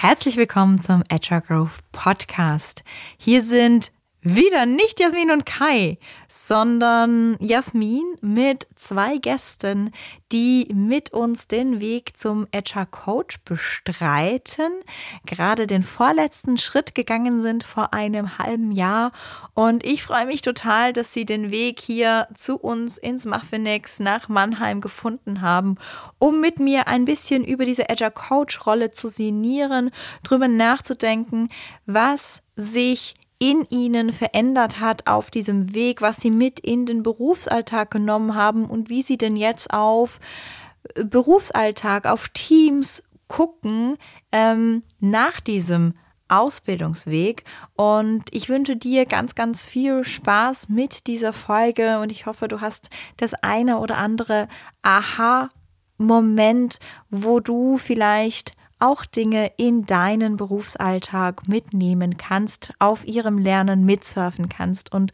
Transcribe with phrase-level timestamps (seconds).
[0.00, 2.84] Herzlich willkommen zum Agile Growth Podcast.
[3.18, 9.92] Hier sind wieder nicht Jasmin und Kai, sondern Jasmin mit zwei Gästen,
[10.32, 14.72] die mit uns den Weg zum HR Coach bestreiten,
[15.24, 19.12] gerade den vorletzten Schritt gegangen sind vor einem halben Jahr.
[19.54, 24.28] Und ich freue mich total, dass sie den Weg hier zu uns ins Muffinex nach
[24.28, 25.76] Mannheim gefunden haben,
[26.18, 29.90] um mit mir ein bisschen über diese Agile Coach Rolle zu sinnieren,
[30.24, 31.50] drüber nachzudenken,
[31.86, 37.90] was sich in ihnen verändert hat auf diesem Weg, was sie mit in den Berufsalltag
[37.90, 40.18] genommen haben und wie sie denn jetzt auf
[40.94, 43.96] äh, Berufsalltag, auf Teams gucken
[44.32, 45.94] ähm, nach diesem
[46.28, 47.44] Ausbildungsweg.
[47.76, 52.60] Und ich wünsche dir ganz, ganz viel Spaß mit dieser Folge und ich hoffe, du
[52.60, 54.48] hast das eine oder andere
[54.82, 64.48] Aha-Moment, wo du vielleicht auch Dinge in deinen Berufsalltag mitnehmen kannst, auf ihrem Lernen mitsurfen
[64.48, 64.92] kannst.
[64.92, 65.12] Und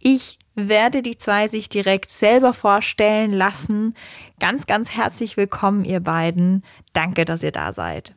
[0.00, 3.94] ich werde die zwei sich direkt selber vorstellen lassen.
[4.38, 6.64] Ganz, ganz herzlich willkommen, ihr beiden.
[6.92, 8.14] Danke, dass ihr da seid.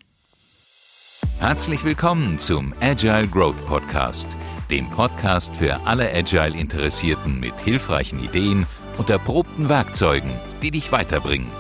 [1.40, 4.28] Herzlich willkommen zum Agile Growth Podcast,
[4.70, 8.66] dem Podcast für alle Agile-Interessierten mit hilfreichen Ideen
[8.98, 11.52] und erprobten Werkzeugen, die dich weiterbringen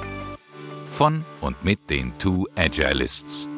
[0.95, 3.49] von und mit den Two Agilists.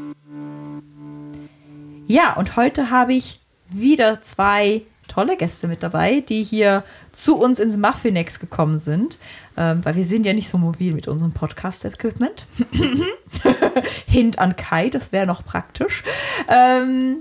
[2.07, 7.59] Ja, und heute habe ich wieder zwei tolle Gäste mit dabei, die hier zu uns
[7.59, 9.19] ins Muffinex gekommen sind,
[9.55, 12.47] ähm, weil wir sind ja nicht so mobil mit unserem Podcast-Equipment.
[14.07, 16.03] Hint an Kai, das wäre noch praktisch.
[16.49, 17.17] Ähm,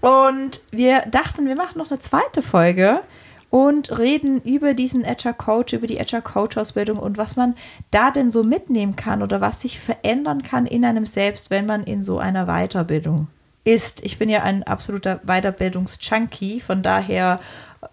[0.00, 3.00] und wir dachten, wir machen noch eine zweite Folge
[3.50, 7.54] und reden über diesen Agile Coach, über die Agile Coach Ausbildung und was man
[7.90, 11.84] da denn so mitnehmen kann oder was sich verändern kann in einem selbst, wenn man
[11.84, 13.28] in so einer Weiterbildung
[13.64, 14.04] ist.
[14.04, 17.40] Ich bin ja ein absoluter Weiterbildungs-Junkie, von daher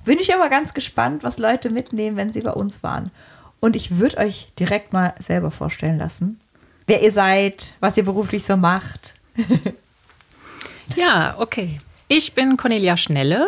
[0.05, 3.11] bin ich immer ganz gespannt, was Leute mitnehmen, wenn sie bei uns waren.
[3.59, 6.39] Und ich würde euch direkt mal selber vorstellen lassen,
[6.85, 9.13] wer ihr seid, was ihr beruflich so macht.
[10.95, 11.79] ja, okay.
[12.07, 13.47] Ich bin Cornelia Schnelle.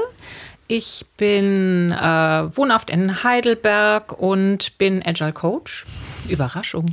[0.68, 5.86] Ich bin äh, wohnhaft in Heidelberg und bin Agile Coach.
[6.28, 6.88] Überraschung.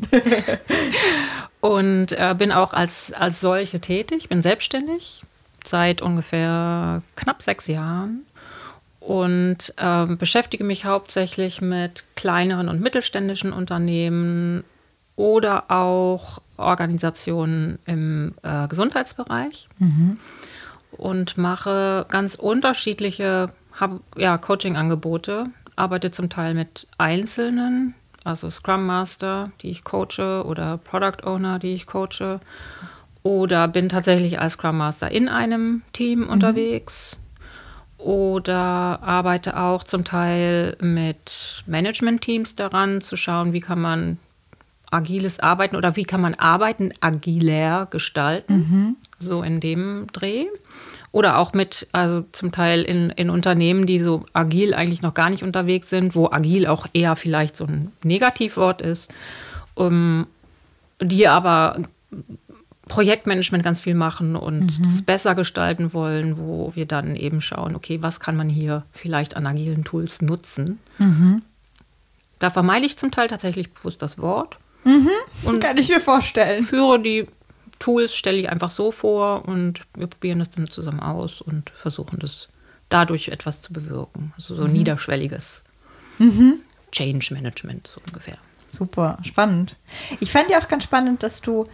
[1.61, 4.29] und äh, bin auch als, als solche tätig.
[4.29, 5.23] Bin selbstständig
[5.65, 8.27] seit ungefähr knapp sechs Jahren
[9.01, 14.65] und äh, beschäftige mich hauptsächlich mit kleineren und mittelständischen Unternehmen
[15.17, 19.69] oder auch Organisationen im äh, Gesundheitsbereich.
[19.79, 20.19] Mhm.
[20.93, 25.47] Und mache ganz unterschiedliche habe ja Coaching-Angebote,
[25.77, 27.95] arbeite zum Teil mit Einzelnen,
[28.25, 32.41] also Scrum Master, die ich coache, oder Product Owner, die ich coache,
[33.23, 36.29] oder bin tatsächlich als Scrum Master in einem Team mhm.
[36.29, 37.17] unterwegs.
[37.99, 44.19] Oder arbeite auch zum Teil mit Management-Teams daran, zu schauen, wie kann man
[44.91, 48.55] agiles Arbeiten oder wie kann man Arbeiten agiler gestalten.
[48.55, 48.97] Mhm.
[49.19, 50.47] So in dem Dreh.
[51.13, 55.29] Oder auch mit, also zum Teil in, in Unternehmen, die so agil eigentlich noch gar
[55.29, 59.13] nicht unterwegs sind, wo agil auch eher vielleicht so ein Negativwort ist,
[59.75, 60.27] um,
[61.01, 61.77] die aber
[62.89, 64.85] Projektmanagement ganz viel machen und mhm.
[64.87, 69.37] es besser gestalten wollen, wo wir dann eben schauen, okay, was kann man hier vielleicht
[69.37, 70.79] an agilen Tools nutzen.
[70.99, 71.43] Mhm.
[72.39, 74.59] Da vermeide ich zum Teil tatsächlich bewusst das Wort.
[74.85, 75.61] Mhm.
[75.61, 76.65] Kann ich mir vorstellen.
[76.65, 77.27] Führe die
[77.83, 82.21] Tools stelle ich einfach so vor und wir probieren das dann zusammen aus und versuchen
[82.21, 82.47] das
[82.89, 84.33] dadurch etwas zu bewirken.
[84.37, 84.73] Also so mhm.
[84.73, 85.63] niederschwelliges
[86.19, 86.61] mhm.
[86.93, 88.37] Change Management so ungefähr.
[88.71, 89.75] Super, spannend.
[90.21, 91.67] Ich fand ja auch ganz spannend, dass du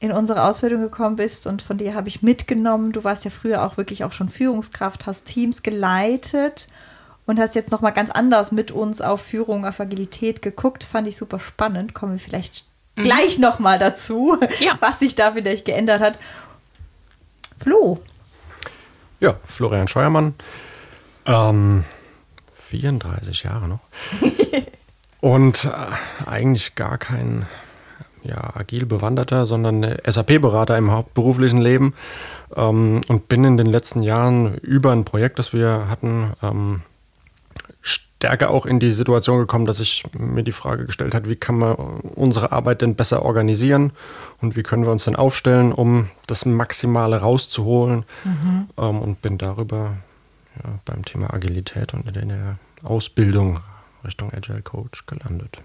[0.00, 2.90] in unsere Ausbildung gekommen bist und von dir habe ich mitgenommen.
[2.90, 6.66] Du warst ja früher auch wirklich auch schon Führungskraft, hast Teams geleitet
[7.26, 10.82] und hast jetzt noch mal ganz anders mit uns auf Führung, auf Agilität geguckt.
[10.82, 11.94] Fand ich super spannend.
[11.94, 13.02] Kommen wir vielleicht Mhm.
[13.02, 14.76] gleich nochmal dazu, ja.
[14.80, 16.18] was sich da vielleicht geändert hat.
[17.60, 18.00] Flo.
[19.20, 20.34] Ja, Florian Scheuermann.
[21.26, 21.84] Ähm,
[22.54, 23.80] 34 Jahre noch.
[25.20, 27.46] Und äh, eigentlich gar kein
[28.24, 31.94] ja, agil Bewanderter, sondern SAP-Berater im hauptberuflichen Leben.
[32.56, 36.82] Ähm, und bin in den letzten Jahren über ein Projekt, das wir hatten, ähm,
[38.16, 41.58] stärker auch in die Situation gekommen, dass ich mir die Frage gestellt habe, wie kann
[41.58, 43.92] man unsere Arbeit denn besser organisieren
[44.40, 48.04] und wie können wir uns denn aufstellen, um das Maximale rauszuholen.
[48.24, 48.68] Mhm.
[48.78, 49.92] Ähm, und bin darüber
[50.56, 53.60] ja, beim Thema Agilität und in der Ausbildung
[54.04, 55.58] Richtung Agile Coach gelandet.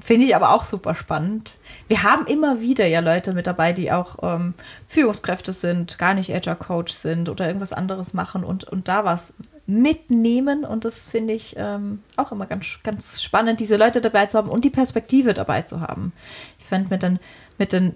[0.00, 1.54] Finde ich aber auch super spannend.
[1.88, 4.54] Wir haben immer wieder ja Leute mit dabei, die auch ähm,
[4.88, 9.34] Führungskräfte sind, gar nicht Agile Coach sind oder irgendwas anderes machen und, und da was
[9.66, 10.64] mitnehmen.
[10.64, 14.48] Und das finde ich ähm, auch immer ganz, ganz spannend, diese Leute dabei zu haben
[14.48, 16.12] und die Perspektive dabei zu haben.
[16.58, 17.18] Ich fand mit den,
[17.58, 17.94] mit den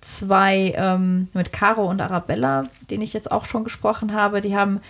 [0.00, 4.80] zwei, ähm, mit Caro und Arabella, denen ich jetzt auch schon gesprochen habe, die haben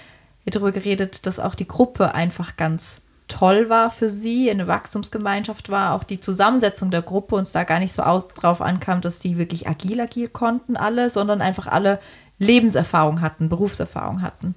[0.47, 5.95] darüber geredet, dass auch die Gruppe einfach ganz toll war für sie, eine Wachstumsgemeinschaft war,
[5.95, 9.39] auch die Zusammensetzung der Gruppe uns da gar nicht so aus, drauf ankam, dass die
[9.39, 12.01] wirklich agil agil konnten alle, sondern einfach alle
[12.39, 14.55] Lebenserfahrung hatten, Berufserfahrung hatten.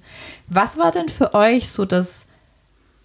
[0.48, 2.26] Was war denn für euch so das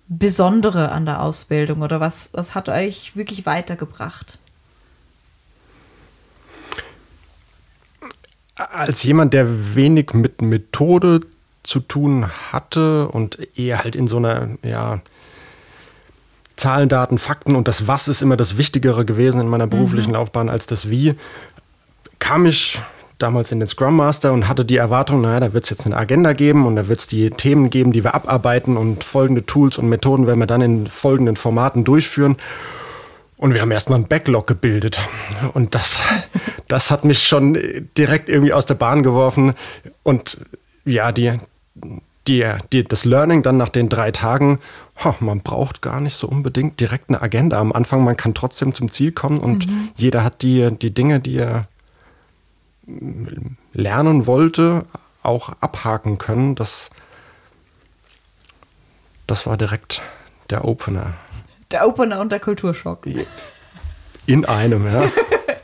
[0.07, 4.39] Besondere an der Ausbildung oder was, was hat euch wirklich weitergebracht?
[8.55, 11.21] Als jemand, der wenig mit Methode
[11.63, 15.01] zu tun hatte und eher halt in so einer, ja,
[16.59, 20.15] Zahlen, Daten, Fakten und das Was ist immer das Wichtigere gewesen in meiner beruflichen mhm.
[20.15, 21.15] Laufbahn als das Wie,
[22.19, 22.81] kam ich
[23.17, 25.97] damals in den Scrum Master und hatte die Erwartung, naja, da wird es jetzt eine
[25.97, 29.77] Agenda geben und da wird es die Themen geben, die wir abarbeiten und folgende Tools
[29.77, 32.37] und Methoden werden wir dann in folgenden Formaten durchführen.
[33.37, 34.99] Und wir haben erstmal einen Backlog gebildet.
[35.53, 36.01] Und das,
[36.67, 37.57] das hat mich schon
[37.97, 39.53] direkt irgendwie aus der Bahn geworfen.
[40.03, 40.37] Und
[40.85, 41.39] ja, die,
[42.29, 44.59] die, die, das Learning dann nach den drei Tagen,
[45.03, 48.03] oh, man braucht gar nicht so unbedingt direkt eine Agenda am Anfang.
[48.03, 49.89] Man kann trotzdem zum Ziel kommen und mhm.
[49.97, 51.67] jeder hat die, die Dinge, die er
[53.73, 54.85] lernen wollte,
[55.23, 56.55] auch abhaken können.
[56.55, 56.91] Das,
[59.27, 60.01] das war direkt
[60.49, 61.13] der Opener.
[61.71, 63.05] Der Opener und der Kulturschock.
[64.25, 65.11] In einem, ja.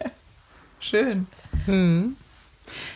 [0.80, 1.28] Schön.
[1.66, 2.16] Hm.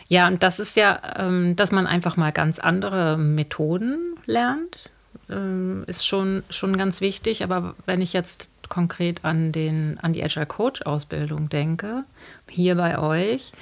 [0.08, 4.90] Ja, und das ist ja, ähm, dass man einfach mal ganz andere Methoden lernt,
[5.30, 7.44] ähm, ist schon, schon ganz wichtig.
[7.44, 12.04] Aber wenn ich jetzt konkret an, den, an die Agile Coach Ausbildung denke,
[12.48, 13.52] hier bei euch,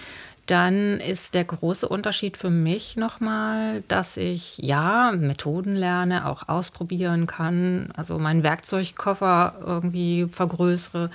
[0.47, 7.27] dann ist der große Unterschied für mich nochmal, dass ich ja Methoden lerne, auch ausprobieren
[7.27, 11.11] kann, also meinen Werkzeugkoffer irgendwie vergrößere.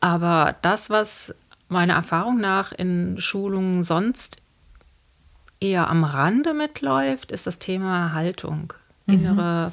[0.00, 1.34] Aber das, was
[1.68, 4.36] meiner Erfahrung nach in Schulungen sonst
[5.64, 8.72] eher am Rande mitläuft, ist das Thema Haltung,
[9.06, 9.14] mhm.
[9.14, 9.72] innere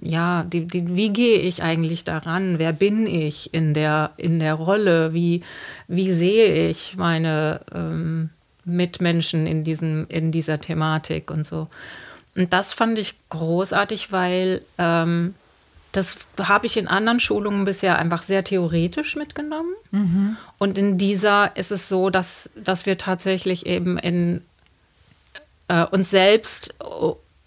[0.00, 2.58] ja, die, die, wie gehe ich eigentlich daran?
[2.58, 5.12] Wer bin ich in der, in der Rolle?
[5.12, 5.42] Wie,
[5.88, 8.30] wie sehe ich meine ähm,
[8.64, 11.68] Mitmenschen in, diesem, in dieser Thematik und so?
[12.34, 15.34] Und das fand ich großartig, weil ähm,
[15.92, 19.72] das habe ich in anderen Schulungen bisher einfach sehr theoretisch mitgenommen.
[19.90, 20.36] Mhm.
[20.58, 24.42] Und in dieser ist es so, dass, dass wir tatsächlich eben in
[25.68, 26.74] äh, uns selbst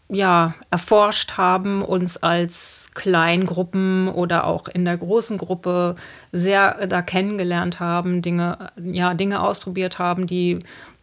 [0.10, 5.96] ja, erforscht haben, uns als Kleingruppen oder auch in der großen Gruppe
[6.32, 10.60] sehr da kennengelernt haben, Dinge, ja, Dinge ausprobiert haben, die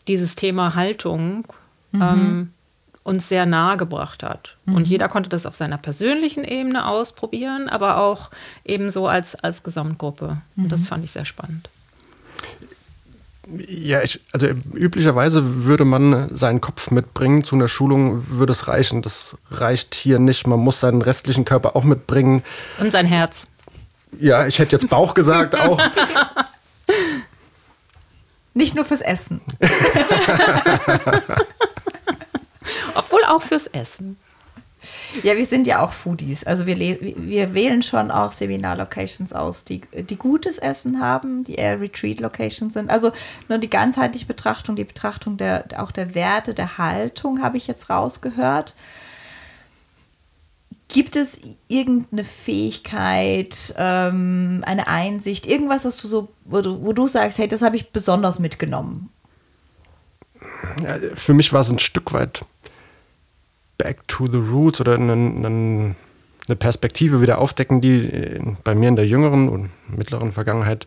[0.07, 1.47] dieses Thema Haltung
[1.93, 2.03] mhm.
[2.03, 2.53] ähm,
[3.11, 4.57] uns sehr nahe gebracht hat.
[4.65, 4.77] Mhm.
[4.77, 8.31] Und jeder konnte das auf seiner persönlichen Ebene ausprobieren, aber auch
[8.65, 10.39] ebenso als, als Gesamtgruppe.
[10.55, 10.65] Mhm.
[10.65, 11.69] Und das fand ich sehr spannend.
[13.67, 17.43] Ja, ich, also üblicherweise würde man seinen Kopf mitbringen.
[17.43, 19.03] Zu einer Schulung würde es reichen.
[19.03, 20.47] Das reicht hier nicht.
[20.47, 22.45] Man muss seinen restlichen Körper auch mitbringen.
[22.79, 23.49] Und sein Herz.
[24.21, 25.81] Ja, ich hätte jetzt Bauch gesagt auch.
[28.55, 29.41] Nicht nur fürs Essen.
[32.95, 34.17] Obwohl auch fürs Essen.
[35.23, 36.45] Ja, wir sind ja auch Foodies.
[36.45, 41.81] Also wir, wir wählen schon auch Seminar-Locations aus, die, die gutes Essen haben, die eher
[41.81, 42.89] Retreat-Locations sind.
[42.89, 43.13] Also
[43.49, 47.91] nur die ganzheitliche Betrachtung, die Betrachtung der, auch der Werte, der Haltung habe ich jetzt
[47.91, 48.75] rausgehört.
[50.89, 57.07] Gibt es irgendeine Fähigkeit, ähm, eine Einsicht, irgendwas, was du so, wo du, wo du
[57.07, 59.11] sagst, hey, das habe ich besonders mitgenommen?
[60.83, 62.45] Ja, für mich war es ein Stück weit
[63.83, 65.95] back to the roots oder einen,
[66.47, 70.85] eine Perspektive wieder aufdecken, die bei mir in der jüngeren und mittleren Vergangenheit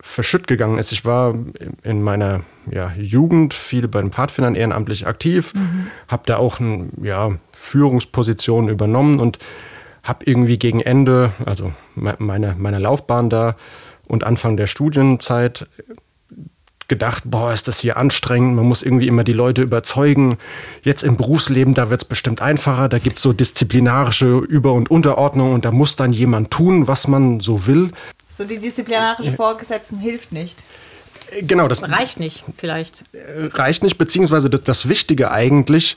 [0.00, 0.92] verschütt gegangen ist.
[0.92, 1.34] Ich war
[1.82, 2.40] in meiner
[2.70, 5.86] ja, Jugend viel bei den Pfadfindern ehrenamtlich aktiv, mhm.
[6.08, 9.38] habe da auch eine ja, Führungsposition übernommen und
[10.02, 13.56] habe irgendwie gegen Ende, also meine, meine Laufbahn da
[14.06, 15.66] und Anfang der Studienzeit
[16.88, 20.38] gedacht, boah, ist das hier anstrengend, man muss irgendwie immer die Leute überzeugen.
[20.82, 24.90] Jetzt im Berufsleben, da wird es bestimmt einfacher, da gibt es so disziplinarische Über- und
[24.90, 27.90] Unterordnung und da muss dann jemand tun, was man so will.
[28.36, 30.62] So die disziplinarische Vorgesetzten hilft nicht.
[31.30, 33.04] Äh, genau, das reicht nicht, vielleicht.
[33.12, 35.96] Äh, reicht nicht, beziehungsweise das, das Wichtige eigentlich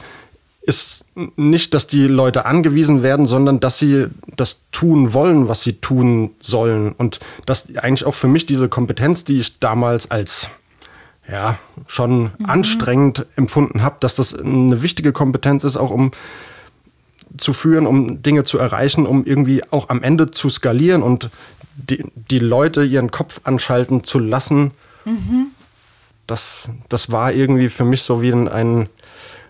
[0.62, 1.06] ist
[1.36, 6.32] nicht, dass die Leute angewiesen werden, sondern dass sie das tun wollen, was sie tun
[6.42, 6.92] sollen.
[6.92, 10.50] Und dass eigentlich auch für mich diese Kompetenz, die ich damals als
[11.32, 11.58] ja,
[11.88, 12.46] schon mhm.
[12.46, 16.12] anstrengend empfunden habe, dass das eine wichtige Kompetenz ist, auch um
[17.38, 21.30] zu führen, um Dinge zu erreichen, um irgendwie auch am Ende zu skalieren und
[21.76, 24.72] die, die Leute ihren Kopf anschalten zu lassen.
[25.06, 25.48] Mhm.
[26.28, 28.90] Das, das war irgendwie für mich so wie ein, ein,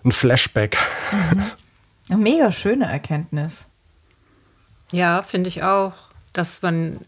[0.04, 0.78] ein Flashback.
[1.12, 1.42] Mhm.
[2.10, 3.66] Eine mega schöne Erkenntnis.
[4.90, 5.92] Ja, finde ich auch,
[6.32, 7.00] dass man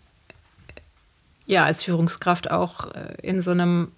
[1.46, 3.88] ja als Führungskraft auch äh, in so einem,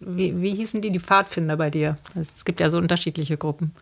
[0.00, 1.96] wie, wie hießen die, die Pfadfinder bei dir?
[2.14, 3.72] Es gibt ja so unterschiedliche Gruppen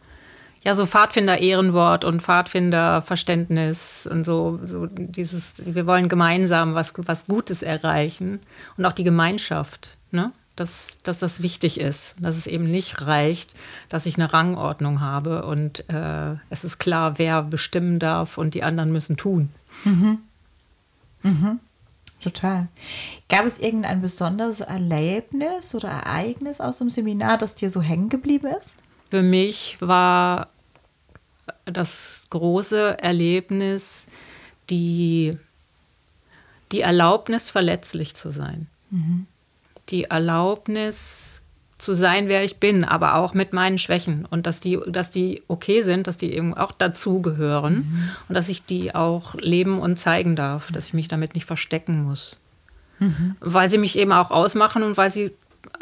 [0.66, 7.62] ja, so Pfadfinder-Ehrenwort und Pfadfinder-Verständnis und so, so dieses, wir wollen gemeinsam was, was Gutes
[7.62, 8.40] erreichen
[8.76, 10.32] und auch die Gemeinschaft, ne?
[10.56, 13.54] Dass, dass das wichtig ist, dass es eben nicht reicht,
[13.90, 18.64] dass ich eine Rangordnung habe und äh, es ist klar, wer bestimmen darf und die
[18.64, 19.50] anderen müssen tun.
[19.84, 20.18] Mhm.
[21.22, 21.60] Mhm.
[22.20, 22.68] Total.
[23.28, 28.48] Gab es irgendein besonderes Erlebnis oder Ereignis aus dem Seminar, das dir so hängen geblieben
[28.58, 28.76] ist?
[29.10, 30.48] Für mich war
[31.64, 34.06] das große Erlebnis,
[34.70, 35.38] die,
[36.72, 38.66] die Erlaubnis, verletzlich zu sein.
[38.90, 39.26] Mhm.
[39.90, 41.25] Die Erlaubnis
[41.78, 45.42] zu sein, wer ich bin, aber auch mit meinen Schwächen und dass die, dass die
[45.46, 48.10] okay sind, dass die eben auch dazugehören mhm.
[48.28, 52.02] und dass ich die auch leben und zeigen darf, dass ich mich damit nicht verstecken
[52.02, 52.38] muss.
[52.98, 53.36] Mhm.
[53.40, 55.32] Weil sie mich eben auch ausmachen und weil sie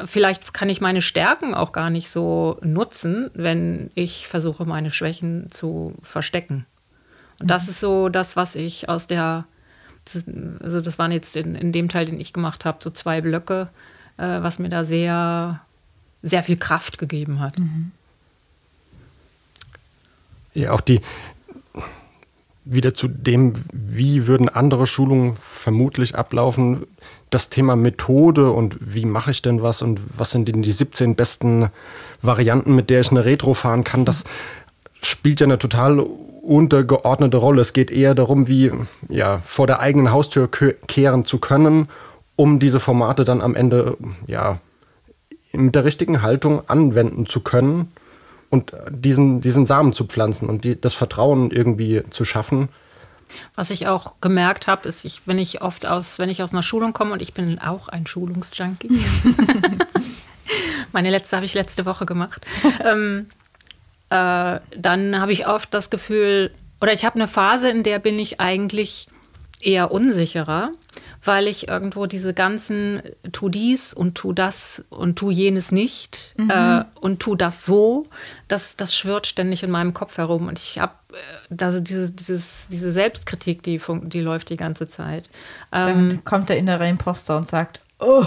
[0.05, 5.51] vielleicht kann ich meine Stärken auch gar nicht so nutzen, wenn ich versuche, meine Schwächen
[5.51, 6.67] zu verstecken.
[7.39, 7.71] Und das mhm.
[7.71, 9.45] ist so das, was ich aus der,
[10.61, 13.69] also das waren jetzt in, in dem Teil, den ich gemacht habe, so zwei Blöcke,
[14.17, 15.61] äh, was mir da sehr,
[16.25, 17.59] sehr viel Kraft gegeben hat.
[17.59, 17.93] Mhm.
[20.55, 21.01] Ja, auch die,
[22.65, 26.87] wieder zu dem, wie würden andere Schulungen vermutlich ablaufen,
[27.29, 31.15] das Thema Methode und wie mache ich denn was und was sind denn die 17
[31.15, 31.71] besten
[32.23, 34.25] Varianten, mit der ich eine Retro fahren kann, das
[35.03, 37.61] spielt ja eine total untergeordnete Rolle.
[37.61, 38.71] Es geht eher darum, wie
[39.09, 41.89] ja, vor der eigenen Haustür kehren zu können,
[42.37, 44.59] um diese Formate dann am Ende ja,
[45.57, 47.93] mit der richtigen Haltung anwenden zu können
[48.51, 52.69] und diesen, diesen Samen zu pflanzen und die, das Vertrauen irgendwie zu schaffen.
[53.57, 56.63] Was ich auch gemerkt habe, ist, ich, wenn ich oft aus, wenn ich aus einer
[56.63, 58.91] Schulung komme und ich bin auch ein Schulungsjunkie.
[60.93, 62.47] Meine letzte habe ich letzte Woche gemacht.
[62.85, 63.27] ähm,
[64.11, 68.19] äh, dann habe ich oft das Gefühl, oder ich habe eine Phase, in der bin
[68.19, 69.09] ich eigentlich
[69.61, 70.73] eher unsicherer
[71.25, 76.51] weil ich irgendwo diese ganzen tu dies und tu das und tu jenes nicht mhm.
[76.51, 78.05] äh, und tu das so,
[78.49, 80.49] das, das schwirrt ständig in meinem Kopf herum.
[80.49, 80.93] Und ich habe
[81.51, 85.31] äh, also diese, dieses, diese Selbstkritik, die, die läuft die ganze Zeit.
[85.73, 88.25] Ähm, Dann kommt der innere Imposter und sagt, oh,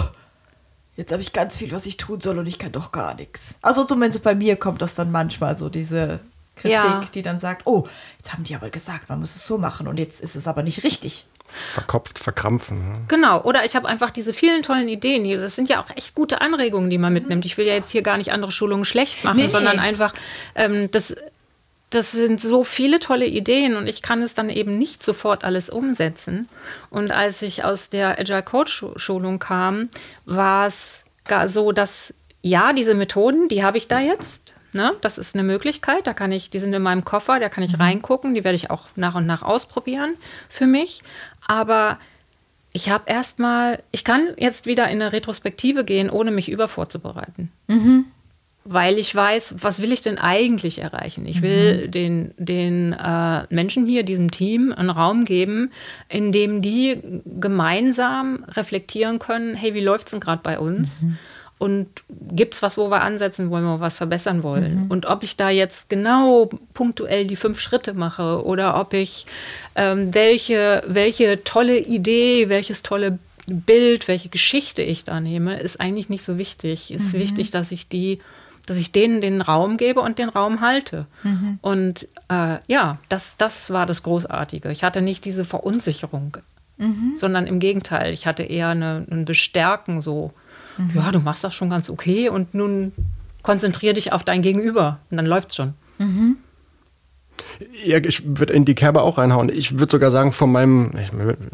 [0.96, 3.54] jetzt habe ich ganz viel, was ich tun soll und ich kann doch gar nichts.
[3.62, 6.18] Also zumindest bei mir kommt das dann manchmal so diese
[6.58, 7.00] Kritik, ja.
[7.14, 7.88] die dann sagt, oh,
[8.18, 10.62] jetzt haben die aber gesagt, man muss es so machen und jetzt ist es aber
[10.62, 12.78] nicht richtig verkopft, verkrampfen.
[12.78, 13.00] Ne?
[13.08, 15.24] Genau, oder ich habe einfach diese vielen tollen Ideen.
[15.24, 15.40] Hier.
[15.40, 17.44] Das sind ja auch echt gute Anregungen, die man mitnimmt.
[17.44, 20.14] Ich will ja jetzt hier gar nicht andere Schulungen schlecht machen, nee, sondern einfach
[20.54, 21.14] ähm, das.
[21.90, 25.70] Das sind so viele tolle Ideen und ich kann es dann eben nicht sofort alles
[25.70, 26.46] umsetzen.
[26.90, 29.88] Und als ich aus der Agile Coach Schulung kam,
[30.26, 31.02] war es
[31.46, 32.12] so, dass
[32.42, 34.47] ja, diese Methoden, die habe ich da jetzt.
[34.72, 34.94] Ne?
[35.00, 36.06] Das ist eine Möglichkeit.
[36.06, 37.82] Da kann ich, die sind in meinem Koffer, da kann ich mhm.
[37.82, 38.34] reingucken.
[38.34, 40.14] Die werde ich auch nach und nach ausprobieren
[40.48, 41.02] für mich.
[41.46, 41.98] Aber
[42.72, 47.50] ich habe erstmal, ich kann jetzt wieder in eine Retrospektive gehen, ohne mich über vorzubereiten.
[47.66, 48.04] Mhm.
[48.64, 51.24] Weil ich weiß, was will ich denn eigentlich erreichen?
[51.24, 51.90] Ich will mhm.
[51.90, 55.72] den, den äh, Menschen hier, diesem Team, einen Raum geben,
[56.10, 61.02] in dem die gemeinsam reflektieren können, hey, wie läuft es denn gerade bei uns?
[61.02, 61.16] Mhm
[61.58, 64.84] und gibt es was, wo wir ansetzen wollen, wo wir was verbessern wollen.
[64.84, 64.90] Mhm.
[64.90, 69.26] Und ob ich da jetzt genau punktuell die fünf Schritte mache oder ob ich
[69.74, 76.08] ähm, welche, welche tolle Idee, welches tolle Bild, welche Geschichte ich da nehme, ist eigentlich
[76.08, 76.92] nicht so wichtig.
[76.92, 77.20] Es ist mhm.
[77.20, 78.20] wichtig, dass ich die,
[78.66, 81.06] dass ich denen den Raum gebe und den Raum halte.
[81.24, 81.58] Mhm.
[81.60, 84.70] Und äh, ja, das, das war das Großartige.
[84.70, 86.36] Ich hatte nicht diese Verunsicherung,
[86.76, 87.14] mhm.
[87.18, 90.32] sondern im Gegenteil, ich hatte eher eine, ein Bestärken so
[90.78, 90.90] mhm.
[90.94, 92.92] ja, du machst das schon ganz okay und nun
[93.42, 95.74] konzentriere dich auf dein Gegenüber und dann läuft's schon.
[95.98, 96.36] Mhm.
[97.84, 99.48] Ja, ich würde in die Kerbe auch reinhauen.
[99.48, 100.92] Ich würde sogar sagen, von meinem,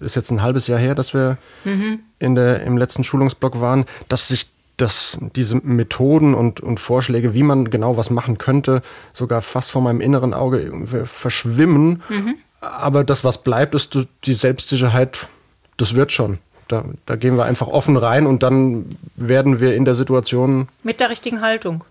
[0.00, 2.00] ist jetzt ein halbes Jahr her, dass wir mhm.
[2.18, 7.44] in der, im letzten Schulungsblock waren, dass sich dass diese Methoden und, und Vorschläge, wie
[7.44, 10.72] man genau was machen könnte, sogar fast vor meinem inneren Auge
[11.06, 12.02] verschwimmen.
[12.08, 12.34] Mhm.
[12.60, 15.28] Aber das, was bleibt, ist die Selbstsicherheit,
[15.76, 16.38] das wird schon.
[16.68, 20.68] Da, da gehen wir einfach offen rein und dann werden wir in der Situation.
[20.82, 21.84] Mit der richtigen Haltung.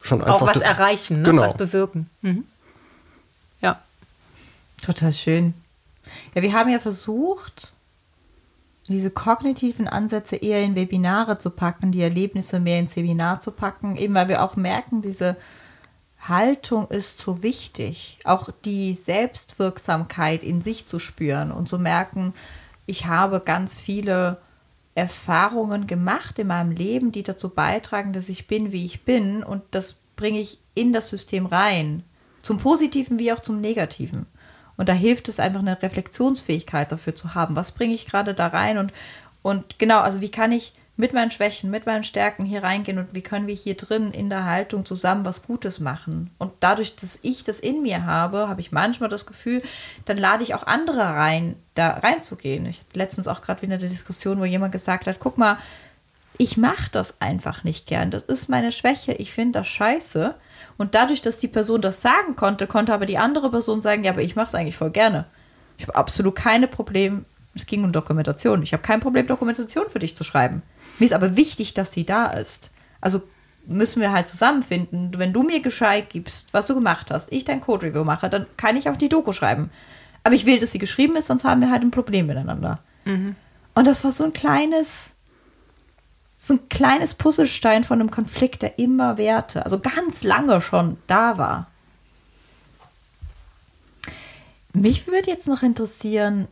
[0.00, 0.42] Schon einfach.
[0.42, 1.22] Auch was erreichen, ne?
[1.24, 1.42] genau.
[1.42, 2.08] was bewirken.
[2.22, 2.44] Mhm.
[3.60, 3.80] Ja.
[4.82, 5.54] Total schön.
[6.34, 7.74] Ja, wir haben ja versucht,
[8.88, 13.96] diese kognitiven Ansätze eher in Webinare zu packen, die Erlebnisse mehr ins Seminar zu packen,
[13.96, 15.36] eben weil wir auch merken, diese
[16.26, 22.34] Haltung ist so wichtig, auch die Selbstwirksamkeit in sich zu spüren und zu merken,
[22.88, 24.38] ich habe ganz viele
[24.94, 29.62] Erfahrungen gemacht in meinem Leben, die dazu beitragen, dass ich bin, wie ich bin und
[29.70, 32.02] das bringe ich in das System rein,
[32.42, 34.26] zum Positiven wie auch zum Negativen.
[34.78, 37.56] Und da hilft es einfach eine Reflexionsfähigkeit dafür zu haben.
[37.56, 38.78] Was bringe ich gerade da rein?
[38.78, 38.92] Und,
[39.42, 43.14] und genau, also wie kann ich mit meinen Schwächen, mit meinen Stärken hier reingehen und
[43.14, 46.30] wie können wir hier drin in der Haltung zusammen was Gutes machen.
[46.38, 49.62] Und dadurch, dass ich das in mir habe, habe ich manchmal das Gefühl,
[50.06, 52.66] dann lade ich auch andere rein, da reinzugehen.
[52.66, 55.58] Ich hatte letztens auch gerade wieder eine Diskussion, wo jemand gesagt hat, guck mal,
[56.36, 58.10] ich mache das einfach nicht gern.
[58.10, 59.12] Das ist meine Schwäche.
[59.12, 60.34] Ich finde das scheiße.
[60.78, 64.10] Und dadurch, dass die Person das sagen konnte, konnte aber die andere Person sagen, ja,
[64.10, 65.26] aber ich mache es eigentlich voll gerne.
[65.76, 67.24] Ich habe absolut keine Probleme.
[67.54, 68.64] Es ging um Dokumentation.
[68.64, 70.62] Ich habe kein Problem, Dokumentation für dich zu schreiben.
[70.98, 72.70] Mir ist aber wichtig, dass sie da ist.
[73.00, 73.22] Also
[73.66, 75.12] müssen wir halt zusammenfinden.
[75.18, 78.76] Wenn du mir Gescheit gibst, was du gemacht hast, ich dein Code-Review mache, dann kann
[78.76, 79.70] ich auch die Doku schreiben.
[80.24, 82.80] Aber ich will, dass sie geschrieben ist, sonst haben wir halt ein Problem miteinander.
[83.04, 83.36] Mhm.
[83.74, 85.10] Und das war so ein kleines,
[86.38, 91.38] so ein kleines Puzzlestein von einem Konflikt, der immer währte, also ganz lange schon da
[91.38, 91.66] war.
[94.72, 96.48] Mich würde jetzt noch interessieren,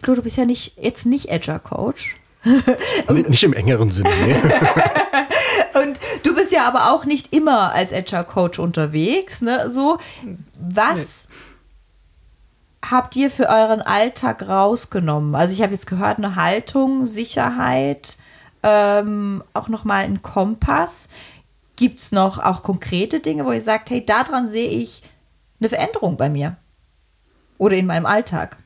[0.00, 2.16] Flo, du bist ja nicht, jetzt nicht Agile Coach.
[3.28, 4.10] nicht im engeren Sinne.
[4.26, 4.36] Nee.
[5.82, 9.40] Und du bist ja aber auch nicht immer als Agile Coach unterwegs.
[9.40, 9.70] Ne?
[9.70, 9.98] So,
[10.54, 12.90] was nee.
[12.90, 15.34] habt ihr für euren Alltag rausgenommen?
[15.34, 18.16] Also ich habe jetzt gehört, eine Haltung, Sicherheit,
[18.62, 21.08] ähm, auch nochmal ein Kompass.
[21.76, 25.02] Gibt es noch auch konkrete Dinge, wo ihr sagt, hey, daran sehe ich
[25.58, 26.56] eine Veränderung bei mir
[27.58, 28.56] oder in meinem Alltag?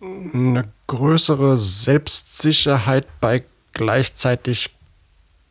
[0.00, 4.70] Eine größere Selbstsicherheit bei gleichzeitig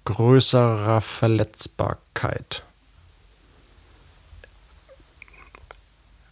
[0.06, 2.64] größerer Verletzbarkeit.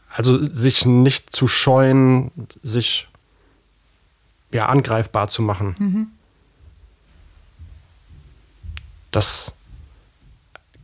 [0.10, 2.32] Also sich nicht zu scheuen,
[2.64, 3.08] sich
[4.52, 5.76] ja angreifbar zu machen.
[5.80, 6.08] Mhm
[9.12, 9.52] das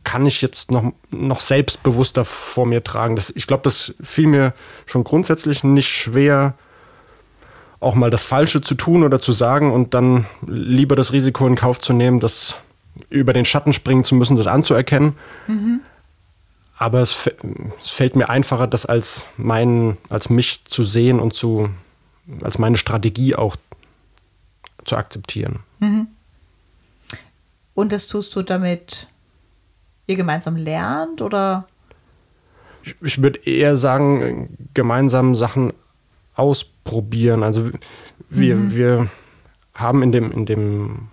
[0.04, 3.16] kann ich jetzt noch, noch selbstbewusster vor mir tragen.
[3.16, 4.54] Das, ich glaube, das fiel mir
[4.86, 6.54] schon grundsätzlich nicht schwer,
[7.80, 11.54] auch mal das Falsche zu tun oder zu sagen und dann lieber das Risiko in
[11.54, 12.58] Kauf zu nehmen, das
[13.08, 15.16] über den Schatten springen zu müssen, das anzuerkennen.
[15.46, 15.80] Mhm.
[16.76, 17.16] Aber es,
[17.82, 21.70] es, fällt mir einfacher, das als mein, als mich zu sehen und zu,
[22.42, 23.56] als meine Strategie auch
[24.84, 25.60] zu akzeptieren.
[25.80, 26.08] Mhm.
[27.74, 29.06] Und das tust du damit
[30.06, 31.68] ihr gemeinsam lernt oder?
[32.82, 35.72] Ich, ich würde eher sagen, gemeinsam Sachen
[36.34, 36.77] ausprobieren.
[37.42, 37.70] Also
[38.30, 38.74] wir, mhm.
[38.74, 39.08] wir
[39.74, 41.08] haben in dem, in dem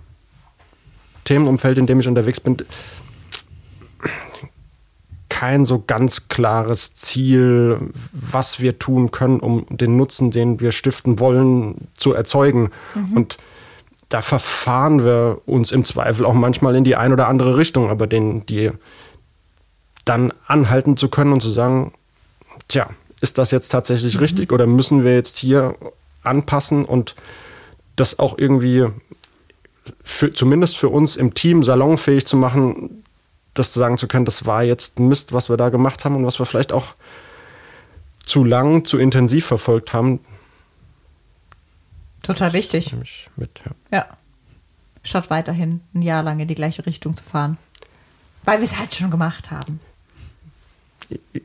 [1.23, 2.57] Themenumfeld, in dem ich unterwegs bin,
[5.29, 7.77] kein so ganz klares Ziel,
[8.13, 12.69] was wir tun können, um den Nutzen, den wir stiften wollen, zu erzeugen.
[12.93, 13.17] Mhm.
[13.17, 13.37] Und
[14.09, 18.07] da verfahren wir uns im Zweifel auch manchmal in die eine oder andere Richtung, aber
[18.07, 18.71] den, die
[20.05, 21.91] dann anhalten zu können und zu sagen,
[22.67, 22.87] tja,
[23.25, 24.19] ist das jetzt tatsächlich mhm.
[24.19, 25.75] richtig oder müssen wir jetzt hier
[26.21, 27.15] anpassen und
[27.95, 28.85] das auch irgendwie
[30.03, 33.03] für, zumindest für uns im Team salonfähig zu machen,
[33.55, 36.23] das zu sagen zu können, das war jetzt Mist, was wir da gemacht haben und
[36.23, 36.93] was wir vielleicht auch
[38.23, 40.19] zu lang, zu intensiv verfolgt haben.
[42.21, 42.93] Total wichtig.
[43.35, 43.97] Mit, ja.
[43.97, 44.05] ja.
[45.03, 47.57] Statt weiterhin ein Jahr lang in die gleiche Richtung zu fahren.
[48.43, 49.79] Weil wir es halt schon gemacht haben.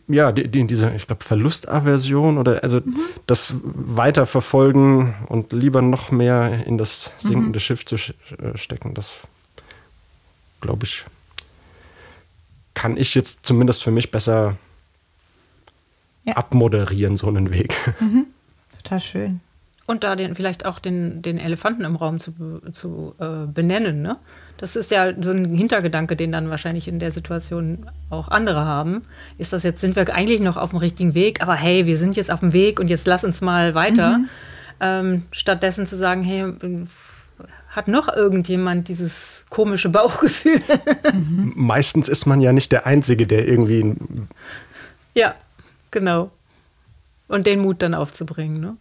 [0.09, 3.01] Ja, die, die, diese, ich glaube, Verlustaversion oder also mhm.
[3.27, 7.61] das Weiterverfolgen und lieber noch mehr in das sinkende mhm.
[7.61, 9.21] Schiff zu stecken, das
[10.61, 11.05] glaube ich,
[12.75, 14.57] kann ich jetzt zumindest für mich besser
[16.25, 16.35] ja.
[16.35, 17.77] abmoderieren, so einen Weg.
[18.01, 18.27] Mhm.
[18.77, 19.41] Total schön.
[19.91, 24.03] Und da den, vielleicht auch den, den Elefanten im Raum zu, zu äh, benennen.
[24.03, 24.19] Ne?
[24.57, 29.03] Das ist ja so ein Hintergedanke, den dann wahrscheinlich in der Situation auch andere haben.
[29.37, 32.15] Ist das jetzt, sind wir eigentlich noch auf dem richtigen Weg, aber hey, wir sind
[32.15, 34.19] jetzt auf dem Weg und jetzt lass uns mal weiter.
[34.19, 34.29] Mhm.
[34.79, 36.55] Ähm, stattdessen zu sagen, hey,
[37.71, 40.63] hat noch irgendjemand dieses komische Bauchgefühl?
[41.57, 43.97] Meistens ist man ja nicht der Einzige, der irgendwie.
[45.15, 45.35] ja,
[45.91, 46.31] genau.
[47.27, 48.61] Und den Mut dann aufzubringen.
[48.61, 48.77] Ne?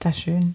[0.00, 0.54] Das ist schön.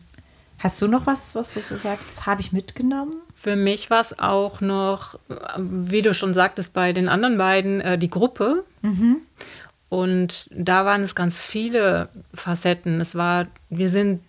[0.60, 3.14] Hast du noch was, was du so sagst, das habe ich mitgenommen?
[3.36, 5.18] Für mich war es auch noch,
[5.58, 8.66] wie du schon sagtest, bei den anderen beiden äh, die Gruppe.
[9.90, 13.00] Und da waren es ganz viele Facetten.
[13.00, 14.22] Es war, wir sind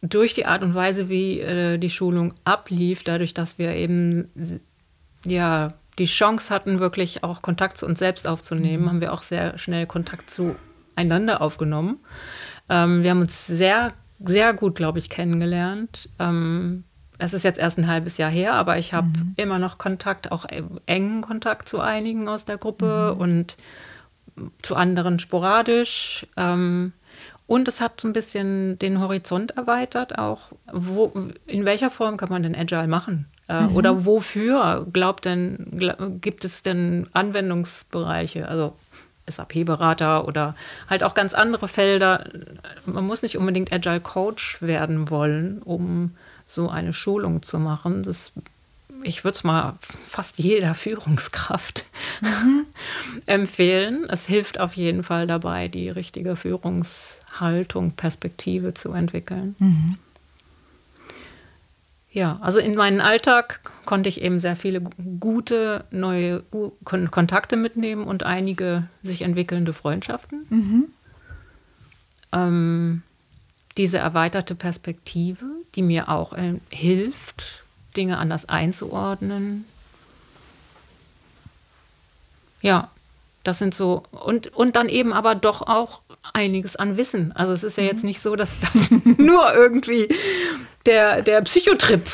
[0.00, 4.30] durch die Art und Weise, wie äh, die Schulung ablief, dadurch, dass wir eben
[5.24, 9.58] ja die Chance hatten, wirklich auch Kontakt zu uns selbst aufzunehmen, haben wir auch sehr
[9.58, 11.98] schnell Kontakt zueinander aufgenommen.
[12.68, 13.92] Ähm, wir haben uns sehr,
[14.24, 16.08] sehr gut, glaube ich, kennengelernt.
[16.18, 16.84] Ähm,
[17.18, 20.44] es ist jetzt erst ein halbes Jahr her, aber ich habe immer noch Kontakt, auch
[20.46, 23.56] e- engen Kontakt zu einigen aus der Gruppe und
[24.62, 26.26] zu anderen sporadisch.
[26.36, 26.92] Ähm,
[27.46, 31.12] und es hat so ein bisschen den Horizont erweitert, auch wo,
[31.46, 33.26] in welcher Form kann man denn Agile machen?
[33.48, 38.48] Äh, Oder wofür glaubt denn, gl- gibt es denn Anwendungsbereiche?
[38.48, 38.74] Also
[39.28, 40.54] SAP-Berater oder
[40.88, 42.24] halt auch ganz andere Felder.
[42.86, 46.12] Man muss nicht unbedingt Agile Coach werden wollen, um
[46.46, 48.02] so eine Schulung zu machen.
[48.02, 48.32] Das,
[49.02, 49.74] ich würde es mal
[50.06, 51.84] fast jeder Führungskraft
[53.26, 54.06] empfehlen.
[54.08, 59.56] Es hilft auf jeden Fall dabei, die richtige Führungshaltung, Perspektive zu entwickeln.
[62.14, 66.42] Ja, also in meinen Alltag konnte ich eben sehr viele gu- gute neue
[66.84, 70.92] Kontakte mitnehmen und einige sich entwickelnde Freundschaften.
[72.32, 73.02] Ähm,
[73.78, 77.62] diese erweiterte Perspektive, die mir auch äh, hilft,
[77.96, 79.64] Dinge anders einzuordnen.
[82.60, 82.90] Ja,
[83.42, 86.01] das sind so, und, und dann eben aber doch auch
[86.32, 87.32] einiges an Wissen.
[87.32, 90.08] Also es ist ja jetzt nicht so, dass dann nur irgendwie
[90.86, 92.08] der, der Psychotrip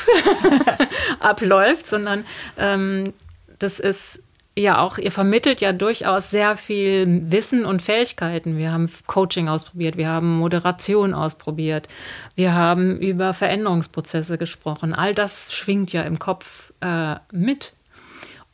[1.19, 2.25] abläuft, sondern
[2.57, 3.13] ähm,
[3.59, 4.21] das ist
[4.55, 8.57] ja auch, ihr vermittelt ja durchaus sehr viel Wissen und Fähigkeiten.
[8.57, 11.87] Wir haben Coaching ausprobiert, wir haben Moderation ausprobiert,
[12.35, 14.93] wir haben über Veränderungsprozesse gesprochen.
[14.93, 17.73] All das schwingt ja im Kopf äh, mit.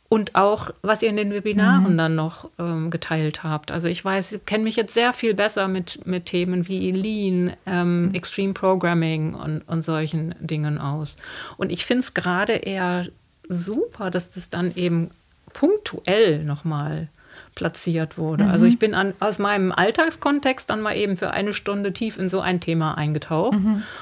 [0.08, 3.72] Und auch, was ihr in den Webinaren dann noch ähm, geteilt habt.
[3.72, 7.52] Also ich weiß, ich kenne mich jetzt sehr viel besser mit, mit Themen wie Lean,
[7.66, 11.16] ähm, Extreme Programming und, und solchen Dingen aus.
[11.56, 13.06] Und ich finde es gerade eher
[13.48, 15.10] super, dass das dann eben
[15.52, 17.08] punktuell nochmal
[17.56, 18.44] platziert wurde.
[18.44, 22.28] Also ich bin an, aus meinem Alltagskontext dann mal eben für eine Stunde tief in
[22.28, 23.56] so ein Thema eingetaucht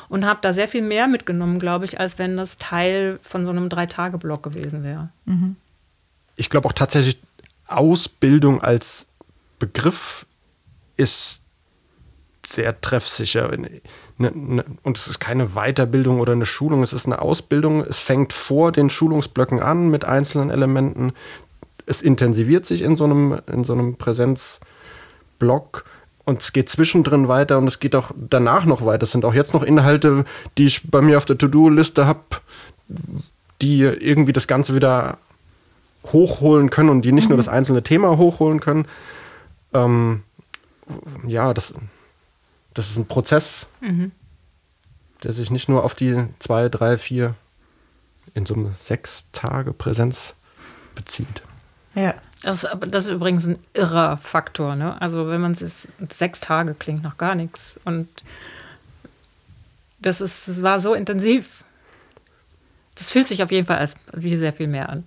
[0.09, 3.53] und habe da sehr viel mehr mitgenommen, glaube ich, als wenn das Teil von so
[3.53, 5.09] einem Drei-Tage-Block gewesen wäre.
[6.37, 7.19] Ich glaube auch tatsächlich,
[7.67, 9.07] Ausbildung als
[9.59, 10.27] Begriff
[10.97, 11.41] ist
[12.47, 13.51] sehr treffsicher.
[13.57, 17.81] Ne- ne- Und es ist keine Weiterbildung oder eine Schulung, es ist eine Ausbildung.
[17.81, 21.13] Es fängt vor den Schulungsblöcken an mit einzelnen Elementen.
[21.87, 25.85] Es intensiviert sich in so einem, in so einem Präsenzblock
[26.25, 29.05] und es geht zwischendrin weiter und es geht auch danach noch weiter.
[29.05, 30.25] Es sind auch jetzt noch Inhalte,
[30.57, 32.21] die ich bei mir auf der To-Do-Liste habe,
[33.61, 35.19] die irgendwie das Ganze wieder
[36.13, 38.87] hochholen können und die nicht nur das einzelne Thema hochholen können.
[39.73, 40.23] Ähm,
[41.27, 41.75] ja, das,
[42.75, 43.69] das ist ein Prozess,
[45.23, 47.35] der sich nicht nur auf die zwei, drei, vier,
[48.35, 50.35] in Summe sechs Tage Präsenz
[50.95, 51.43] bezieht.
[51.95, 52.15] Ja.
[52.43, 54.77] Das, aber das ist übrigens ein irrer Faktor.
[54.77, 55.01] Ne?
[55.01, 57.81] Also wenn man es sechs Tage klingt noch gar nichts.
[57.87, 58.07] Und
[59.99, 61.65] das ist, es war so intensiv.
[62.97, 65.07] Das fühlt sich auf jeden Fall als wie sehr viel mehr an.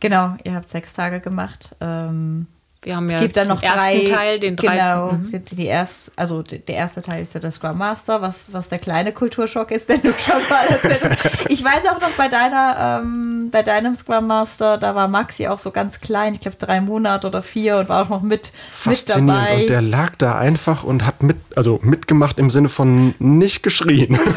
[0.00, 1.74] Genau, ihr habt sechs Tage gemacht.
[1.80, 2.46] Ähm,
[2.84, 3.94] Wir haben ja es gibt dann noch den drei.
[3.94, 5.28] ersten Teil, den drei, Genau, Mhm.
[5.30, 8.68] die, die erst, also die- der erste Teil ist ja der Scrum Master, was, was
[8.70, 11.46] der kleine Kulturschock ist, den du schon mal erzählt hast.
[11.48, 15.60] Ich weiß auch noch bei deiner, ähm, bei deinem Scrum Master, da war Maxi auch
[15.60, 18.52] so ganz klein, ich glaube drei Monate oder vier und war auch noch mit, mit
[18.72, 19.28] Faszinierend.
[19.48, 19.60] dabei.
[19.62, 24.18] Und der lag da einfach und hat mit, also mitgemacht im Sinne von nicht geschrien.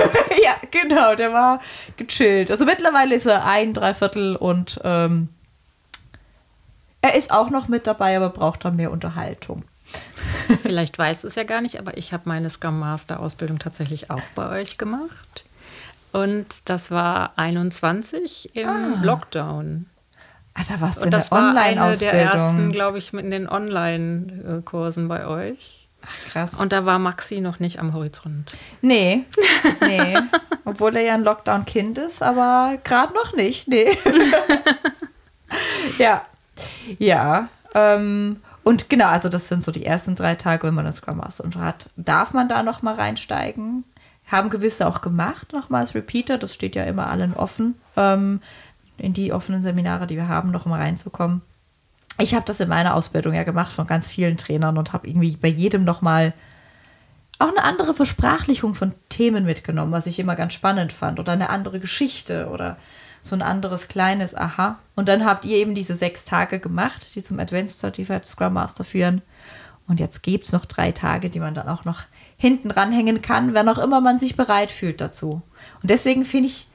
[0.82, 1.62] genau, der war
[1.98, 2.52] gechillt.
[2.52, 5.30] Also mittlerweile ist er ein, dreiviertel und ähm,
[7.02, 9.64] er ist auch noch mit dabei, aber braucht dann mehr Unterhaltung.
[10.64, 14.10] Vielleicht weißt du es ja gar nicht, aber ich habe meine Scrum Master Ausbildung tatsächlich
[14.10, 15.46] auch bei euch gemacht.
[16.12, 19.86] Und das war 21 im Lockdown.
[20.54, 22.72] Ah, da warst du Und in das der war eine der ersten, Online-Ausbildung.
[22.72, 25.85] glaube ich, mit den Online-Kursen bei euch.
[26.06, 26.54] Ach, krass.
[26.56, 28.52] Und da war Maxi noch nicht am Horizont.
[28.82, 29.26] Nee,
[29.82, 30.18] nee.
[30.66, 33.68] Obwohl er ja ein Lockdown-Kind ist, aber gerade noch nicht.
[33.68, 33.98] Nee.
[35.98, 36.26] ja.
[37.00, 37.50] Ja.
[37.74, 41.18] Ähm, und genau, also das sind so die ersten drei Tage, wenn man das Scrum
[41.18, 41.90] Master hat.
[41.96, 43.84] Darf man da noch mal reinsteigen?
[44.28, 48.42] haben gewisse auch gemacht, nochmals Repeater, das steht ja immer allen offen, ähm,
[48.98, 51.42] in die offenen Seminare, die wir haben, noch mal reinzukommen.
[52.18, 55.36] Ich habe das in meiner Ausbildung ja gemacht von ganz vielen Trainern und habe irgendwie
[55.36, 56.34] bei jedem nochmal
[57.40, 61.20] auch eine andere Versprachlichung von Themen mitgenommen, was ich immer ganz spannend fand.
[61.20, 62.78] Oder eine andere Geschichte oder
[63.22, 64.80] so ein anderes kleines Aha.
[64.96, 68.84] Und dann habt ihr eben diese sechs Tage gemacht, die zum Advanced Certified Scrum Master
[68.84, 69.22] führen.
[69.88, 72.04] Und jetzt gibt es noch drei Tage, die man dann auch noch
[72.38, 75.42] hinten ranhängen kann, wenn auch immer man sich bereit fühlt dazu.
[75.82, 76.68] Und deswegen finde ich,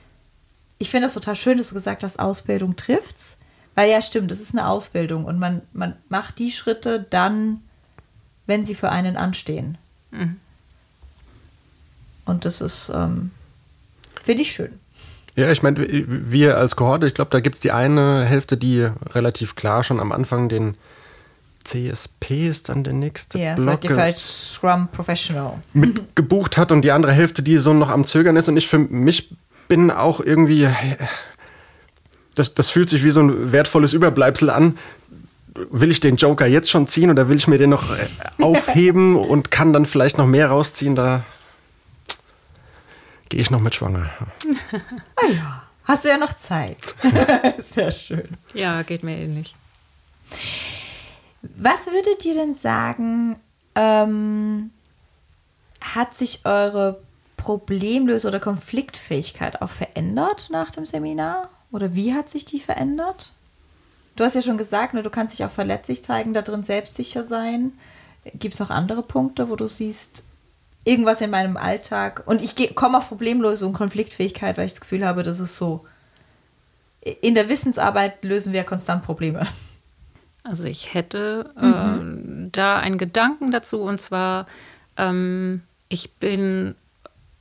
[0.79, 3.37] ich finde das total schön, dass du gesagt hast, Ausbildung trifft's.
[3.74, 7.61] Weil ja, stimmt, es ist eine Ausbildung und man, man macht die Schritte dann,
[8.46, 9.78] wenn sie für einen anstehen.
[10.11, 10.37] Mhm.
[12.26, 13.30] Und das ist, ähm,
[14.22, 14.72] finde ich schön.
[15.37, 18.88] Ja, ich meine, wir als Kohorte, ich glaube, da gibt es die eine Hälfte, die
[19.11, 20.74] relativ klar schon am Anfang den
[21.64, 26.90] CSP ist dann der nächste ja, Block Certified Scrum Professional mit gebucht hat und die
[26.90, 29.30] andere Hälfte, die so noch am Zögern ist und ich für mich
[29.68, 30.68] bin auch irgendwie
[32.34, 34.78] das, das fühlt sich wie so ein wertvolles Überbleibsel an.
[35.70, 37.84] Will ich den Joker jetzt schon ziehen oder will ich mir den noch
[38.40, 40.94] aufheben und kann dann vielleicht noch mehr rausziehen?
[40.94, 41.24] Da
[43.28, 44.10] gehe ich noch mit schwanger.
[45.16, 46.78] ah ja, hast du ja noch Zeit.
[47.74, 48.28] Sehr schön.
[48.54, 49.54] Ja, geht mir ähnlich.
[51.42, 53.36] Was würdet ihr denn sagen,
[53.74, 54.70] ähm,
[55.80, 57.00] hat sich eure
[57.36, 61.48] Problemlöse- oder Konfliktfähigkeit auch verändert nach dem Seminar?
[61.72, 63.30] Oder wie hat sich die verändert?
[64.16, 67.24] Du hast ja schon gesagt, ne, du kannst dich auch verletzlich zeigen, da drin selbstsicher
[67.24, 67.72] sein.
[68.35, 70.24] Gibt es noch andere Punkte, wo du siehst,
[70.85, 75.22] irgendwas in meinem Alltag und ich komme auf Problemlösung, Konfliktfähigkeit, weil ich das Gefühl habe,
[75.22, 75.85] das ist so.
[77.22, 79.46] In der Wissensarbeit lösen wir konstant Probleme.
[80.42, 82.46] Also ich hätte mhm.
[82.46, 84.46] äh, da einen Gedanken dazu und zwar,
[84.96, 86.74] ähm, ich bin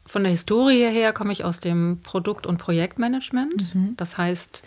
[0.09, 3.75] von der Historie her komme ich aus dem Produkt- und Projektmanagement.
[3.75, 3.93] Mhm.
[3.95, 4.63] Das heißt,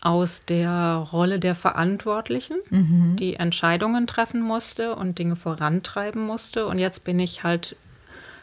[0.00, 3.14] aus der Rolle der Verantwortlichen, mhm.
[3.16, 6.66] die Entscheidungen treffen musste und Dinge vorantreiben musste.
[6.66, 7.76] Und jetzt bin ich halt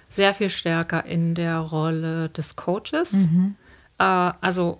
[0.09, 3.11] sehr viel stärker in der Rolle des Coaches.
[3.11, 3.55] Mhm.
[3.99, 4.79] Äh, also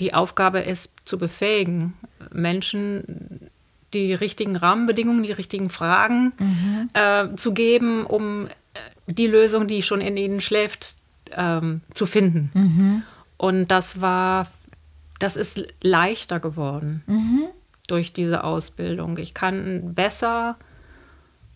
[0.00, 1.94] die Aufgabe ist zu befähigen,
[2.32, 3.50] Menschen
[3.94, 6.90] die richtigen Rahmenbedingungen, die richtigen Fragen mhm.
[6.92, 8.48] äh, zu geben, um
[9.06, 10.94] die Lösung, die schon in ihnen schläft,
[11.32, 12.50] ähm, zu finden.
[12.54, 13.02] Mhm.
[13.36, 14.46] Und das war,
[15.18, 17.44] das ist leichter geworden mhm.
[17.86, 19.16] durch diese Ausbildung.
[19.18, 20.56] Ich kann besser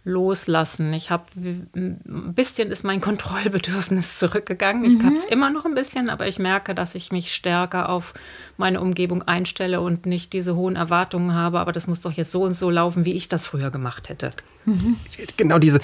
[0.07, 0.93] loslassen.
[0.93, 4.85] Ich habe ein bisschen ist mein Kontrollbedürfnis zurückgegangen.
[4.85, 5.07] Ich mhm.
[5.07, 8.13] habe es immer noch ein bisschen, aber ich merke, dass ich mich stärker auf
[8.59, 11.59] meine Umgebung einstelle und nicht diese hohen Erwartungen habe.
[11.59, 14.31] Aber das muss doch jetzt so und so laufen, wie ich das früher gemacht hätte.
[14.67, 14.97] Mhm.
[15.39, 15.81] Genau diese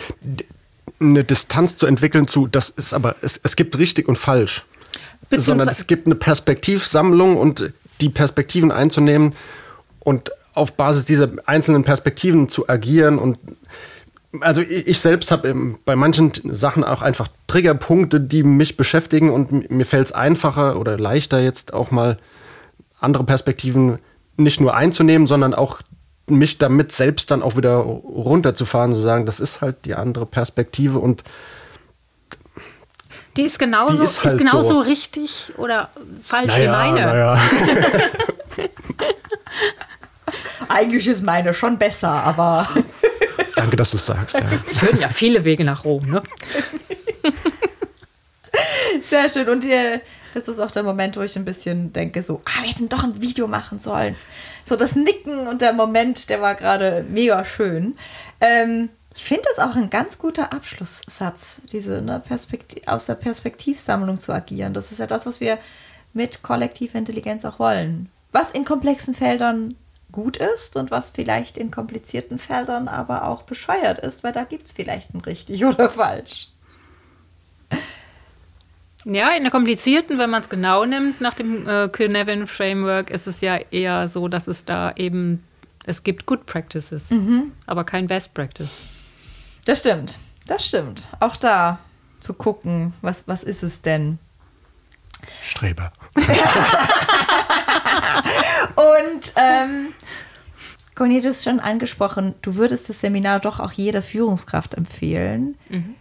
[1.01, 4.65] eine Distanz zu entwickeln zu, das ist aber, es, es gibt richtig und falsch.
[5.31, 9.35] Sondern es gibt eine Perspektivsammlung und die Perspektiven einzunehmen
[10.01, 13.39] und auf Basis dieser einzelnen Perspektiven zu agieren und
[14.41, 19.85] also ich selbst habe bei manchen Sachen auch einfach Triggerpunkte, die mich beschäftigen und mir
[19.85, 22.17] fällt es einfacher oder leichter jetzt auch mal
[23.01, 23.99] andere Perspektiven
[24.37, 25.81] nicht nur einzunehmen, sondern auch
[26.37, 30.99] mich damit selbst dann auch wieder runterzufahren, zu sagen, das ist halt die andere Perspektive
[30.99, 31.25] und
[33.37, 34.81] die ist genauso, die ist halt ist genauso so.
[34.81, 35.88] richtig oder
[36.25, 37.01] falsch naja, wie meine.
[37.01, 37.40] Naja.
[40.69, 42.69] Eigentlich ist meine schon besser, aber.
[43.57, 44.37] Danke, dass du es sagst.
[44.37, 44.43] Ja.
[44.66, 46.23] Es führen ja viele Wege nach Rom, ne?
[49.09, 49.49] Sehr schön.
[49.49, 50.01] Und ihr,
[50.35, 53.05] das ist auch der Moment, wo ich ein bisschen denke, so, ah, wir hätten doch
[53.05, 54.16] ein Video machen sollen.
[54.64, 57.97] So das Nicken und der Moment, der war gerade mega schön.
[58.40, 62.23] Ähm, ich finde das auch ein ganz guter Abschlusssatz, diese ne,
[62.87, 64.73] aus der Perspektivsammlung zu agieren.
[64.73, 65.59] Das ist ja das, was wir
[66.12, 68.09] mit kollektiver Intelligenz auch wollen.
[68.33, 69.75] Was in komplexen Feldern
[70.12, 74.66] gut ist und was vielleicht in komplizierten Feldern aber auch bescheuert ist, weil da gibt
[74.66, 76.49] es vielleicht ein richtig oder falsch.
[79.05, 83.27] Ja, in der komplizierten, wenn man es genau nimmt, nach dem äh, Kilnevin Framework, ist
[83.27, 85.43] es ja eher so, dass es da eben,
[85.85, 87.53] es gibt Good Practices, mhm.
[87.67, 88.71] aber kein Best Practice.
[89.65, 91.09] Das stimmt, das stimmt.
[91.19, 91.79] Auch da
[92.21, 94.19] zu gucken, was, was ist es denn?
[95.43, 95.93] Streber.
[96.15, 96.25] Und
[99.37, 99.95] ähm,
[100.95, 105.57] Conny, du hast schon angesprochen, du würdest das Seminar doch auch jeder Führungskraft empfehlen.
[105.69, 105.95] Mhm.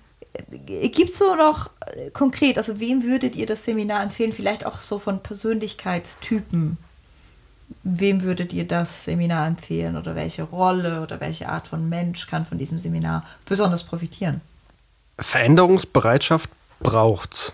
[0.47, 4.33] Gibt es so noch äh, konkret, also wem würdet ihr das Seminar empfehlen?
[4.33, 6.77] Vielleicht auch so von Persönlichkeitstypen.
[7.83, 12.45] Wem würdet ihr das Seminar empfehlen oder welche Rolle oder welche Art von Mensch kann
[12.45, 14.41] von diesem Seminar besonders profitieren?
[15.19, 16.49] Veränderungsbereitschaft
[16.79, 17.53] braucht's.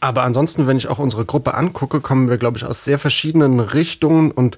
[0.00, 3.60] Aber ansonsten, wenn ich auch unsere Gruppe angucke, kommen wir, glaube ich, aus sehr verschiedenen
[3.60, 4.56] Richtungen und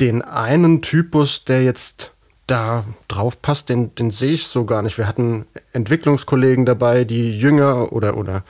[0.00, 2.10] den einen Typus, der jetzt
[2.48, 4.98] da drauf passt, den, den sehe ich so gar nicht.
[4.98, 8.42] Wir hatten Entwicklungskollegen dabei, die jünger oder, oder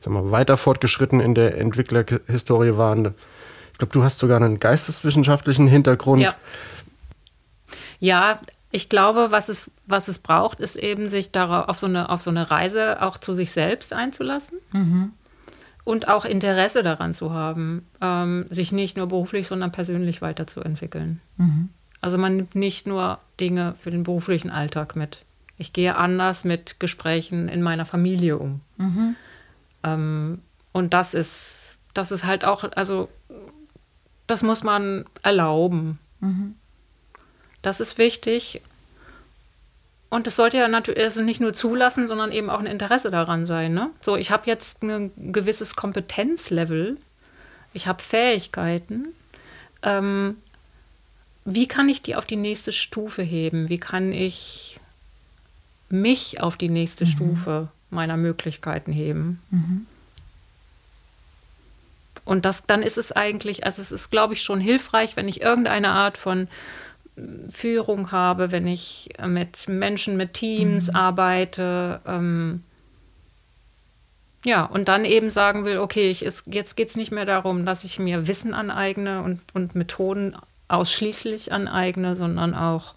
[0.00, 3.14] sagen wir, weiter fortgeschritten in der Entwicklerhistorie waren.
[3.72, 6.22] Ich glaube, du hast sogar einen geisteswissenschaftlichen Hintergrund.
[6.22, 6.34] Ja,
[8.00, 8.38] ja
[8.70, 12.20] ich glaube, was es, was es braucht, ist eben, sich darauf, auf, so eine, auf
[12.22, 14.58] so eine Reise auch zu sich selbst einzulassen.
[14.72, 15.12] Mhm.
[15.84, 21.20] Und auch Interesse daran zu haben, ähm, sich nicht nur beruflich, sondern persönlich weiterzuentwickeln.
[21.36, 21.68] Mhm.
[22.00, 25.18] Also man nimmt nicht nur Dinge für den beruflichen Alltag mit.
[25.58, 28.60] Ich gehe anders mit Gesprächen in meiner Familie um.
[28.76, 29.16] Mhm.
[29.82, 33.08] Ähm, und das ist, das ist halt auch, also
[34.26, 35.98] das muss man erlauben.
[36.20, 36.54] Mhm.
[37.62, 38.60] Das ist wichtig.
[40.08, 43.46] Und es sollte ja natürlich also nicht nur zulassen, sondern eben auch ein Interesse daran
[43.46, 43.74] sein.
[43.74, 43.90] Ne?
[44.02, 46.96] So, ich habe jetzt ein gewisses Kompetenzlevel,
[47.72, 49.08] ich habe Fähigkeiten.
[49.82, 50.36] Ähm,
[51.46, 53.68] wie kann ich die auf die nächste Stufe heben?
[53.68, 54.80] Wie kann ich
[55.88, 57.08] mich auf die nächste mhm.
[57.08, 59.40] Stufe meiner Möglichkeiten heben?
[59.50, 59.86] Mhm.
[62.24, 65.40] Und das, dann ist es eigentlich, also es ist, glaube ich, schon hilfreich, wenn ich
[65.40, 66.48] irgendeine Art von
[67.48, 70.96] Führung habe, wenn ich mit Menschen, mit Teams mhm.
[70.96, 72.00] arbeite.
[72.04, 72.64] Ähm,
[74.44, 77.64] ja, und dann eben sagen will, okay, ich ist, jetzt geht es nicht mehr darum,
[77.64, 80.36] dass ich mir Wissen aneigne und, und Methoden
[80.68, 82.94] ausschließlich aneigne, sondern auch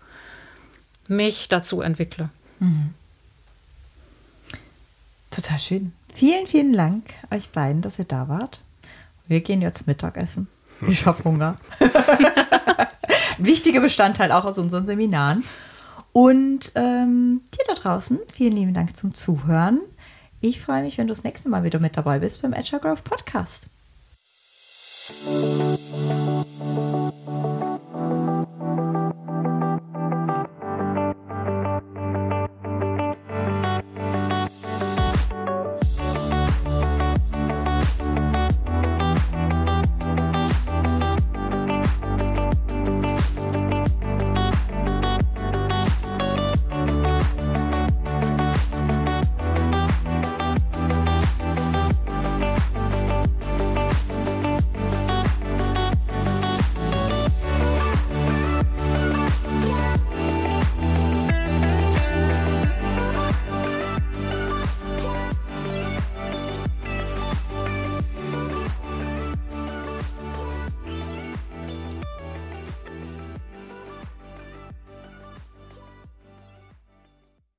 [1.08, 2.30] mich dazu entwickle.
[2.60, 2.94] Mhm.
[5.32, 5.94] Total schön.
[6.14, 8.62] Vielen, vielen Dank euch beiden, dass ihr da wart.
[9.28, 10.48] Wir gehen jetzt Mittagessen.
[10.88, 11.58] Ich habe Hunger.
[11.80, 15.44] Ein wichtiger Bestandteil auch aus unseren Seminaren.
[16.12, 19.80] Und ähm, dir da draußen, vielen lieben Dank zum Zuhören.
[20.42, 23.04] Ich freue mich, wenn du das nächste Mal wieder mit dabei bist beim Agile Growth
[23.04, 23.68] Podcast.